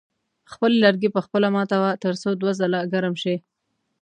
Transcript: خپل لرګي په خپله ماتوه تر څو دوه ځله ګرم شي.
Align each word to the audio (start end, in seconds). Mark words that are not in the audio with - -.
خپل 0.51 0.71
لرګي 0.83 1.09
په 1.15 1.19
خپله 1.25 1.47
ماتوه 1.55 1.89
تر 2.03 2.13
څو 2.21 2.29
دوه 2.41 2.51
ځله 2.59 2.79
ګرم 2.93 3.15
شي. 3.23 3.35